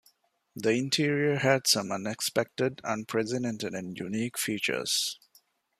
[0.55, 5.19] The interior had some unexpected, unprecedented and unique features.